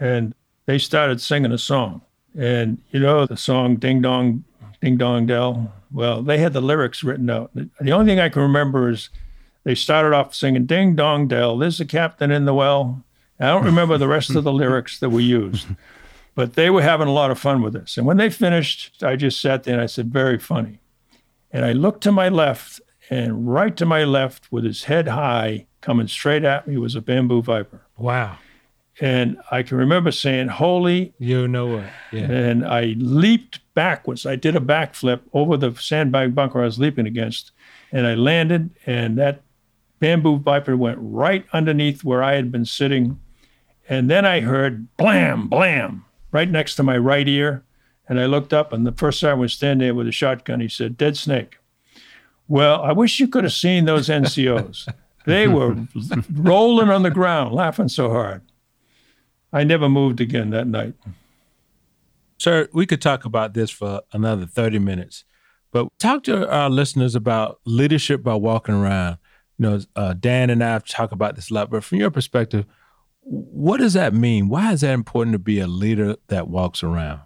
[0.00, 0.34] and
[0.66, 2.02] they started singing a song.
[2.36, 4.44] And you know the song "Ding Dong,
[4.80, 7.50] Ding Dong Dell." Well, they had the lyrics written out.
[7.54, 9.08] The only thing I can remember is
[9.64, 13.04] they started off singing "Ding Dong Dell." There's a captain in the well.
[13.38, 15.66] I don't remember the rest of the lyrics that were used,
[16.34, 17.96] but they were having a lot of fun with this.
[17.96, 20.80] And when they finished, I just sat there and I said, "Very funny."
[21.52, 25.66] And I looked to my left, and right to my left, with his head high,
[25.80, 27.82] coming straight at me, was a bamboo viper.
[27.96, 28.38] Wow.
[29.00, 31.14] And I can remember saying, Holy.
[31.18, 31.84] You know what?
[32.12, 32.30] Yeah.
[32.30, 34.26] And I leaped backwards.
[34.26, 37.52] I did a backflip over the sandbag bunker I was leaping against.
[37.92, 39.42] And I landed, and that
[40.00, 43.20] bamboo viper went right underneath where I had been sitting.
[43.88, 47.64] And then I heard blam, blam, right next to my right ear.
[48.08, 50.60] And I looked up, and the first sergeant was standing there with a shotgun.
[50.60, 51.58] He said, Dead snake.
[52.48, 54.92] Well, I wish you could have seen those NCOs.
[55.26, 55.86] they were
[56.32, 58.42] rolling on the ground, laughing so hard.
[59.52, 60.94] I never moved again that night.
[62.38, 65.24] Sir, we could talk about this for another 30 minutes,
[65.70, 69.18] but talk to our listeners about leadership by walking around
[69.60, 72.10] you know, uh, Dan and I have talked about this a lot, but from your
[72.10, 72.64] perspective,
[73.20, 74.48] what does that mean?
[74.48, 77.20] Why is that important to be a leader that walks around?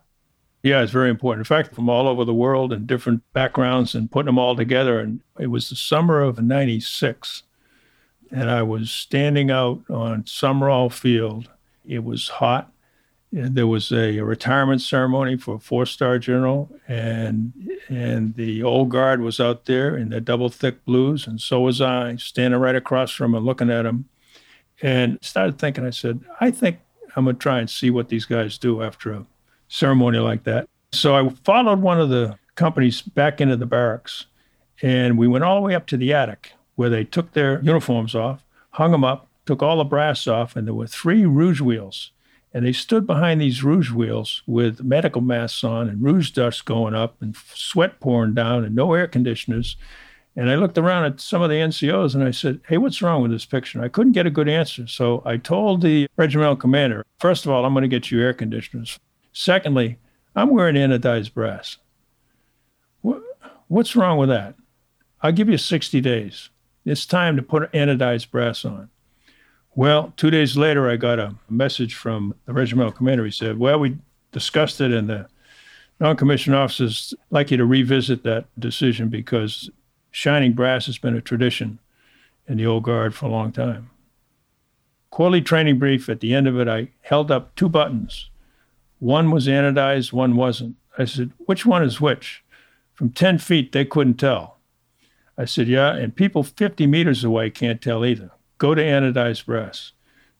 [0.60, 1.42] Yeah, it's very important.
[1.42, 4.98] In fact, from all over the world and different backgrounds and putting them all together.
[4.98, 7.44] And it was the summer of 96.
[8.32, 11.50] And I was standing out on Summerall Field.
[11.86, 12.72] It was hot
[13.34, 17.52] there was a, retirement ceremony for a four-star general, and
[17.88, 21.80] and the old guard was out there in their double thick blues, and so was
[21.80, 24.08] I, standing right across from him, and looking at him,
[24.80, 25.84] and started thinking.
[25.84, 26.78] I said, I think
[27.16, 29.26] I'm gonna try and see what these guys do after a
[29.66, 30.68] ceremony like that.
[30.92, 34.26] So I followed one of the companies back into the barracks,
[34.80, 38.14] and we went all the way up to the attic where they took their uniforms
[38.14, 42.12] off, hung them up, took all the brass off, and there were three rouge wheels
[42.54, 46.94] and they stood behind these rouge wheels with medical masks on and rouge dust going
[46.94, 49.76] up and sweat pouring down and no air conditioners.
[50.36, 53.22] And I looked around at some of the NCOs and I said, Hey, what's wrong
[53.22, 53.78] with this picture?
[53.78, 54.86] And I couldn't get a good answer.
[54.86, 58.32] So I told the regimental commander, First of all, I'm going to get you air
[58.32, 59.00] conditioners.
[59.32, 59.98] Secondly,
[60.36, 61.78] I'm wearing anodized brass.
[63.66, 64.54] What's wrong with that?
[65.22, 66.50] I'll give you 60 days.
[66.84, 68.90] It's time to put anodized brass on.
[69.76, 73.24] Well, two days later, I got a message from the regimental commander.
[73.24, 73.98] He said, Well, we
[74.30, 75.26] discussed it, and the
[75.98, 79.70] non commissioned officers like you to revisit that decision because
[80.12, 81.80] shining brass has been a tradition
[82.46, 83.90] in the old guard for a long time.
[85.10, 88.30] Quarterly training brief, at the end of it, I held up two buttons.
[89.00, 90.76] One was anodized, one wasn't.
[90.96, 92.44] I said, Which one is which?
[92.94, 94.58] From 10 feet, they couldn't tell.
[95.36, 98.30] I said, Yeah, and people 50 meters away can't tell either
[98.64, 99.92] go to anodized brass.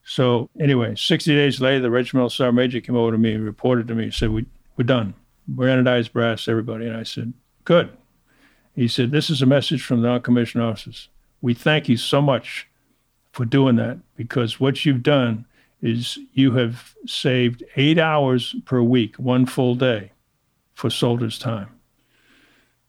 [0.03, 3.95] So anyway, 60 days later, the regimental sergeant major came over to me reported to
[3.95, 4.47] me, said, we,
[4.79, 5.13] we're done.
[5.55, 6.87] We're anodized brass, everybody.
[6.87, 7.35] And I said,
[7.65, 7.95] good.
[8.75, 11.11] He said, this is a message from the non-commissioned officers.
[11.43, 12.67] We thank you so much
[13.33, 15.45] for doing that because what you've done
[15.83, 20.13] is you have saved eight hours per week, one full day
[20.73, 21.69] for soldiers' time.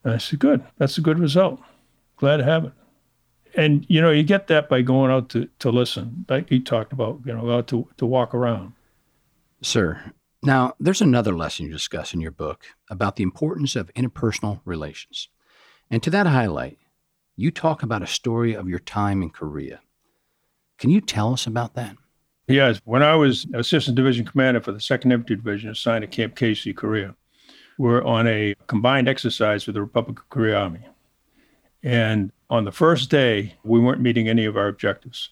[0.05, 0.63] And I said, good.
[0.77, 1.59] That's a good result.
[2.15, 2.71] Glad to have it
[3.57, 6.93] and you know you get that by going out to, to listen like you talked
[6.93, 8.73] about you know out to, to walk around.
[9.61, 10.13] Sir
[10.43, 15.29] now there's another lesson you discuss in your book about the importance of interpersonal relations.
[15.89, 16.77] And to that highlight
[17.35, 19.81] you talk about a story of your time in korea.
[20.77, 21.95] Can you tell us about that?
[22.47, 22.79] Yes.
[22.85, 26.73] When i was assistant division commander for the second infantry division assigned to camp casey
[26.73, 27.15] korea
[27.77, 30.87] we're on a combined exercise with the republic of korea army.
[31.83, 35.29] And on the first day, we weren't meeting any of our objectives.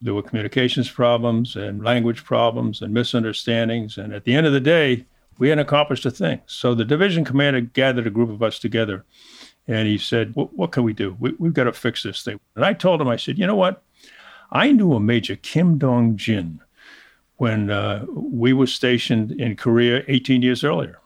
[0.00, 3.98] There were communications problems and language problems and misunderstandings.
[3.98, 5.06] And at the end of the day,
[5.38, 6.40] we hadn't accomplished a thing.
[6.46, 9.04] So the division commander gathered a group of us together
[9.68, 11.16] and he said, What can we do?
[11.18, 12.38] We, have got to fix this thing.
[12.54, 13.82] And I told him, I said, You know what?
[14.52, 16.60] I knew a Major Kim Dong Jin
[17.36, 21.00] when uh, we were stationed in Korea 18 years earlier.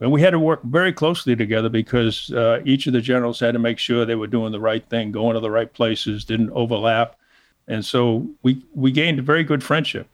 [0.00, 3.52] And we had to work very closely together because uh, each of the generals had
[3.52, 6.50] to make sure they were doing the right thing, going to the right places, didn't
[6.50, 7.16] overlap.
[7.68, 10.08] And so we, we gained a very good friendship.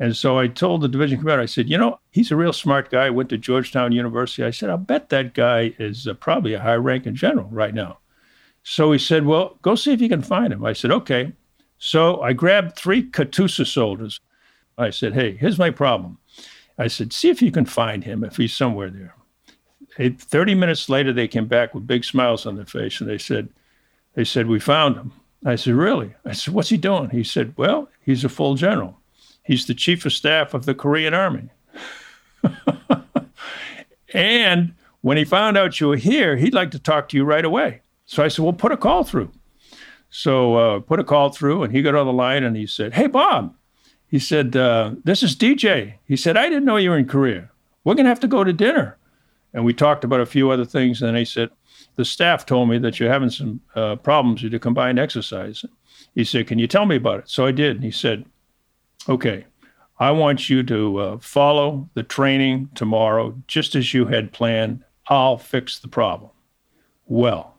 [0.00, 2.90] And so I told the division commander, I said, you know, he's a real smart
[2.90, 4.42] guy, went to Georgetown University.
[4.42, 7.98] I said, I'll bet that guy is uh, probably a high ranking general right now.
[8.62, 10.64] So he said, well, go see if you can find him.
[10.64, 11.32] I said, okay.
[11.78, 14.20] So I grabbed three Katyusha soldiers.
[14.78, 16.18] I said, hey, here's my problem.
[16.80, 19.14] I said, see if you can find him if he's somewhere there.
[20.16, 23.50] 30 minutes later, they came back with big smiles on their face and they said,
[24.14, 25.12] they said, we found him.
[25.44, 26.14] I said, really?
[26.24, 27.10] I said, what's he doing?
[27.10, 28.98] He said, well, he's a full general.
[29.44, 31.50] He's the chief of staff of the Korean Army.
[34.14, 37.44] and when he found out you were here, he'd like to talk to you right
[37.44, 37.82] away.
[38.06, 39.30] So I said, well, put a call through.
[40.08, 42.94] So uh, put a call through, and he got on the line and he said,
[42.94, 43.54] hey, Bob.
[44.10, 45.94] He said, uh, this is DJ.
[46.04, 47.48] He said, I didn't know you were in Korea.
[47.84, 48.96] We're going to have to go to dinner.
[49.54, 51.00] And we talked about a few other things.
[51.00, 51.50] And then he said,
[51.94, 55.64] the staff told me that you're having some uh, problems with your combined exercise.
[56.14, 57.30] He said, can you tell me about it?
[57.30, 57.76] So I did.
[57.76, 58.24] And he said,
[59.08, 59.46] okay,
[59.98, 64.82] I want you to uh, follow the training tomorrow just as you had planned.
[65.06, 66.30] I'll fix the problem.
[67.06, 67.54] Well,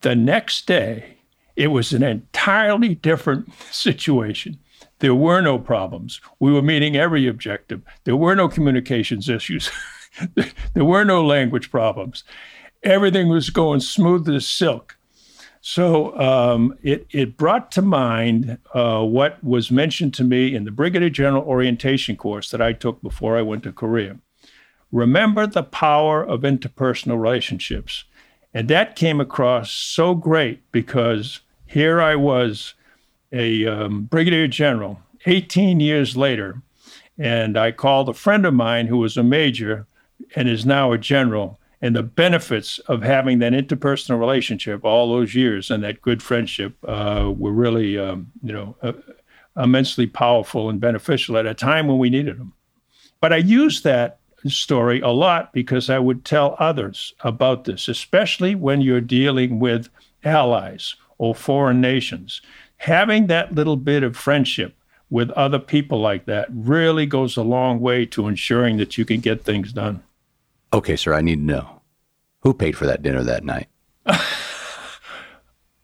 [0.00, 1.16] the next day,
[1.56, 4.58] it was an entirely different situation.
[5.02, 6.20] There were no problems.
[6.38, 7.82] We were meeting every objective.
[8.04, 9.68] There were no communications issues.
[10.74, 12.22] there were no language problems.
[12.84, 14.96] Everything was going smooth as silk.
[15.60, 20.70] So um, it, it brought to mind uh, what was mentioned to me in the
[20.70, 24.18] Brigadier General Orientation course that I took before I went to Korea.
[24.92, 28.04] Remember the power of interpersonal relationships.
[28.54, 32.74] And that came across so great because here I was,
[33.32, 36.62] a um, brigadier general, 18 years later,
[37.18, 39.86] and I called a friend of mine who was a major
[40.34, 45.34] and is now a general and the benefits of having that interpersonal relationship all those
[45.34, 48.92] years and that good friendship uh, were really, um, you know, uh,
[49.56, 52.52] immensely powerful and beneficial at a time when we needed them.
[53.20, 58.54] But I used that story a lot because I would tell others about this, especially
[58.54, 59.88] when you're dealing with
[60.24, 62.40] allies or foreign nations.
[62.82, 64.74] Having that little bit of friendship
[65.08, 69.20] with other people like that really goes a long way to ensuring that you can
[69.20, 70.02] get things done.
[70.72, 71.82] Okay, sir, I need to know
[72.40, 73.68] who paid for that dinner that night?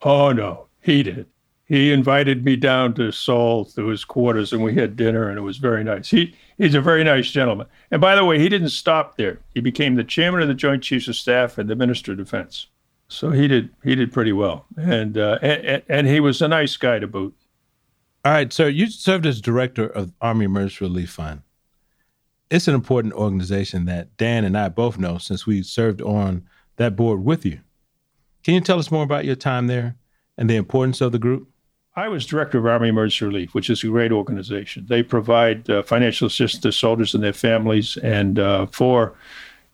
[0.02, 1.26] oh, no, he did.
[1.66, 5.42] He invited me down to Seoul to his quarters and we had dinner and it
[5.42, 6.11] was very nice.
[6.11, 7.66] He he's a very nice gentleman.
[7.90, 9.38] And by the way, he didn't stop there.
[9.54, 12.68] He became the chairman of the Joint Chiefs of Staff and the Minister of Defense.
[13.08, 14.66] So he did he did pretty well.
[14.76, 17.34] And uh, and, and he was a nice guy to boot.
[18.24, 21.42] All right, so you served as director of Army Emergency Relief Fund
[22.50, 26.44] it's an important organization that Dan and I both know since we served on
[26.76, 27.60] that board with you.
[28.44, 29.96] Can you tell us more about your time there
[30.36, 31.48] and the importance of the group?
[31.96, 34.86] I was director of Army Emergency Relief, which is a great organization.
[34.88, 39.14] They provide uh, financial assistance to soldiers and their families, and uh, for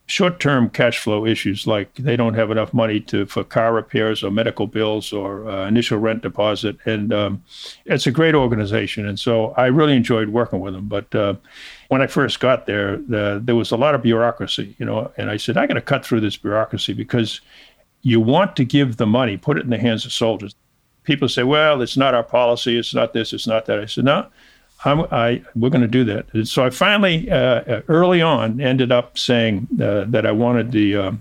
[0.06, 4.30] short-term cash flow issues like they don't have enough money to for car repairs or
[4.30, 6.76] medical bills or uh, initial rent deposit.
[6.84, 7.42] And um,
[7.86, 9.06] it's a great organization.
[9.06, 10.88] And so i really enjoyed working with them.
[10.88, 11.34] But uh,
[11.88, 15.30] when i first got there the, there was a lot of bureaucracy you know and
[15.30, 17.40] i said i got to cut through this bureaucracy because
[18.02, 20.54] you want to give the money put it in the hands of soldiers.
[21.04, 22.78] People say well it's not our policy.
[22.78, 23.32] It's not this.
[23.32, 23.80] It's not that.
[23.80, 24.26] I said no
[24.84, 26.46] I'm, I, we're going to do that.
[26.46, 31.12] So I finally, uh, early on, ended up saying uh, that I wanted the uh,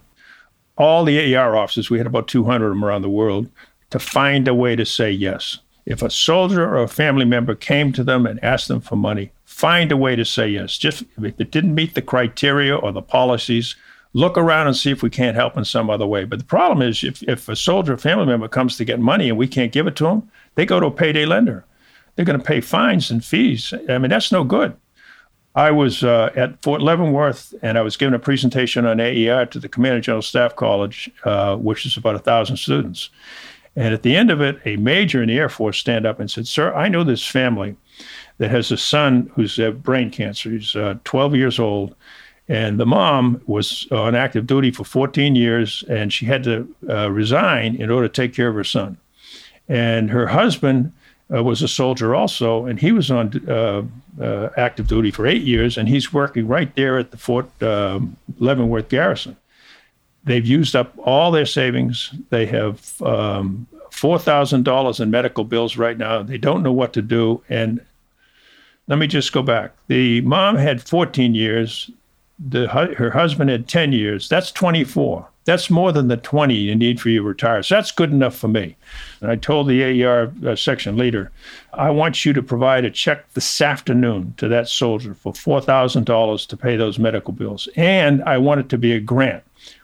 [0.77, 1.89] all the AER officers.
[1.89, 3.49] We had about 200 of them around the world
[3.91, 5.59] to find a way to say yes.
[5.85, 9.31] If a soldier or a family member came to them and asked them for money,
[9.45, 10.77] find a way to say yes.
[10.77, 13.75] Just if it didn't meet the criteria or the policies,
[14.13, 16.25] look around and see if we can't help in some other way.
[16.25, 19.29] But the problem is, if, if a soldier or family member comes to get money
[19.29, 21.65] and we can't give it to them, they go to a payday lender
[22.15, 23.73] they're going to pay fines and fees.
[23.89, 24.75] I mean, that's no good.
[25.55, 29.59] I was uh, at Fort Leavenworth and I was giving a presentation on AER to
[29.59, 33.09] the Command and General Staff College, uh, which is about a thousand students.
[33.75, 36.29] And at the end of it, a major in the Air Force stand up and
[36.29, 37.75] said, "Sir, I know this family
[38.37, 40.51] that has a son who's had brain cancer.
[40.51, 41.95] He's uh, 12 years old,
[42.47, 47.11] and the mom was on active duty for 14 years, and she had to uh,
[47.11, 48.97] resign in order to take care of her son.
[49.67, 50.93] And her husband."
[51.33, 53.83] Uh, was a soldier also, and he was on uh,
[54.21, 58.17] uh, active duty for eight years, and he's working right there at the Fort um,
[58.39, 59.35] Leavenworth Garrison.
[60.25, 62.13] They've used up all their savings.
[62.29, 66.23] They have um, $4,000 in medical bills right now.
[66.23, 67.43] They don't know what to do.
[67.49, 67.83] And
[68.87, 69.73] let me just go back.
[69.87, 71.89] The mom had 14 years.
[72.39, 74.27] The her husband had 10 years.
[74.27, 75.27] That's 24.
[75.45, 77.63] That's more than the 20 you need for you to retire.
[77.63, 78.77] So that's good enough for me.
[79.21, 81.31] And I told the AER uh, section leader,
[81.73, 86.57] I want you to provide a check this afternoon to that soldier for $4,000 to
[86.57, 87.67] pay those medical bills.
[87.75, 89.43] And I want it to be a grant.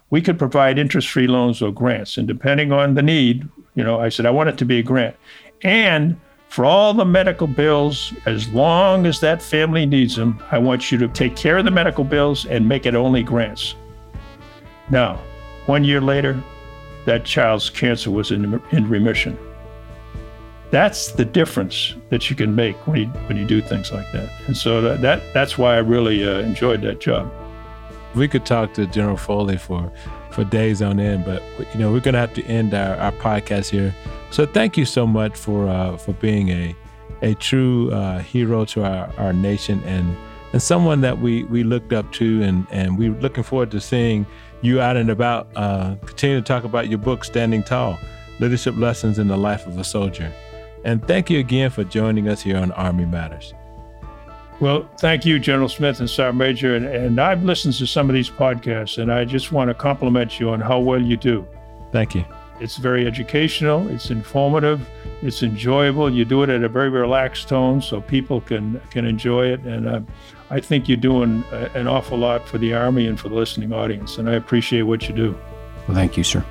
[0.09, 2.17] We could provide interest free loans or grants.
[2.17, 4.83] And depending on the need, you know, I said, I want it to be a
[4.83, 5.15] grant.
[5.61, 10.91] And for all the medical bills, as long as that family needs them, I want
[10.91, 13.75] you to take care of the medical bills and make it only grants.
[14.89, 15.19] Now,
[15.69, 16.43] one year later,
[17.05, 19.37] that child's cancer was in, in remission.
[20.71, 24.31] That's the difference that you can make when you, when you do things like that.
[24.47, 27.31] And so that, that that's why I really uh, enjoyed that job.
[28.15, 29.91] We could talk to General Foley for
[30.31, 31.43] for days on end, but
[31.73, 33.93] you know we're going to have to end our, our podcast here.
[34.31, 36.75] So thank you so much for uh, for being a
[37.21, 40.15] a true uh, hero to our, our nation and
[40.51, 44.25] and someone that we we looked up to and and we're looking forward to seeing
[44.61, 45.47] you out and about.
[45.55, 47.97] Uh, continue to talk about your book, Standing Tall:
[48.39, 50.31] Leadership Lessons in the Life of a Soldier.
[50.85, 53.53] And thank you again for joining us here on Army Matters.
[54.59, 56.75] Well, thank you, General Smith and Sergeant Major.
[56.75, 60.39] And, and I've listened to some of these podcasts, and I just want to compliment
[60.39, 61.47] you on how well you do.
[61.91, 62.25] Thank you.
[62.59, 64.85] It's very educational, it's informative,
[65.21, 66.09] it's enjoyable.
[66.09, 69.61] You do it at a very relaxed tone so people can, can enjoy it.
[69.61, 70.01] And uh,
[70.51, 73.71] I think you're doing a, an awful lot for the Army and for the listening
[73.71, 75.39] audience, and I appreciate what you do.
[75.87, 76.43] Well, thank you, sir.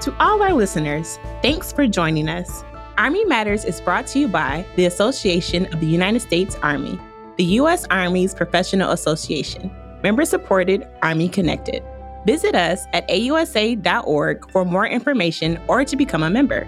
[0.00, 2.62] To all our listeners, thanks for joining us.
[2.96, 6.98] Army Matters is brought to you by the Association of the United States Army,
[7.36, 7.84] the U.S.
[7.90, 9.70] Army's professional association,
[10.02, 11.82] member supported, Army connected.
[12.24, 16.66] Visit us at ausa.org for more information or to become a member.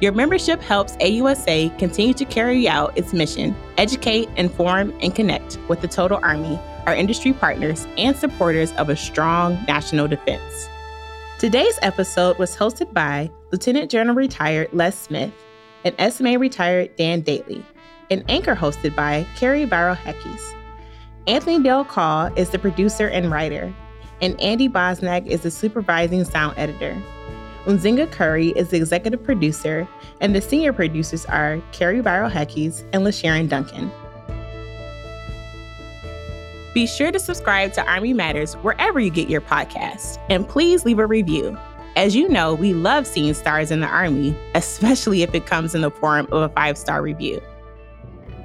[0.00, 5.80] Your membership helps AUSA continue to carry out its mission educate, inform, and connect with
[5.80, 10.68] the total Army, our industry partners, and supporters of a strong national defense.
[11.38, 15.32] Today's episode was hosted by Lieutenant General Retired Les Smith
[15.84, 17.62] and SMA Retired Dan Dailey,
[18.10, 20.54] and anchor hosted by Carrie Barrow Heckes.
[21.26, 23.74] Anthony Dale Call is the producer and writer,
[24.20, 26.96] and Andy Bosnack is the supervising sound editor.
[27.66, 29.88] Unzinga Curry is the executive producer,
[30.20, 33.90] and the senior producers are Carrie Barrow Heckes and LaSharon Duncan.
[36.74, 40.98] Be sure to subscribe to Army Matters wherever you get your podcasts, and please leave
[40.98, 41.58] a review.
[41.96, 45.80] As you know, we love seeing stars in the Army, especially if it comes in
[45.80, 47.40] the form of a five star review.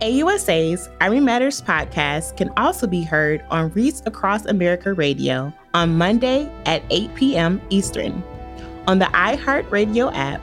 [0.02, 6.52] AUSA's Army Matters podcast can also be heard on Reach Across America Radio on Monday
[6.66, 7.62] at 8 p.m.
[7.70, 8.24] Eastern,
[8.92, 10.42] on the iHeartRadio app,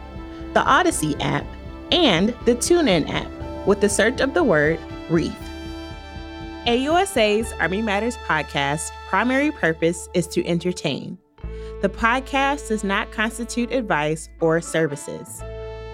[0.55, 1.45] the Odyssey app,
[1.93, 4.81] and the TuneIn app with the search of the word
[5.11, 5.37] Reef.
[6.67, 11.19] AUSA's Army Matters podcast primary purpose is to entertain.
[11.83, 15.43] The podcast does not constitute advice or services.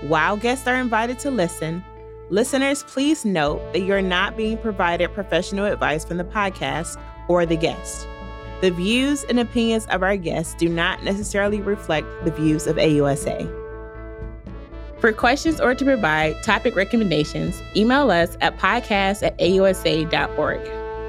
[0.03, 1.83] While guests are invited to listen,
[2.31, 7.57] listeners please note that you're not being provided professional advice from the podcast or the
[7.57, 8.07] guest.
[8.65, 13.47] The views and opinions of our guests do not necessarily reflect the views of AUSA.
[15.03, 20.61] For questions or to provide topic recommendations, email us at podcast at ausa.org.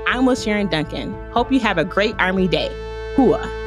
[0.05, 1.13] I'm LaSharon Duncan.
[1.31, 2.67] Hope you have a great Army Day.
[3.15, 3.64] Hooah.